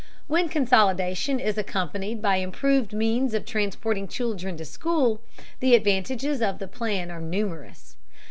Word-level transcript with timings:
When 0.25 0.49
consolidation 0.49 1.39
is 1.39 1.59
accompanied 1.59 2.23
by 2.23 2.37
improved 2.37 2.91
means 2.91 3.35
of 3.35 3.45
transporting 3.45 4.07
children 4.07 4.57
to 4.57 4.65
school, 4.65 5.21
the 5.59 5.75
advantages 5.75 6.41
of 6.41 6.57
the 6.57 6.67
plan 6.67 7.11
are 7.11 7.21
numerous. 7.21 7.97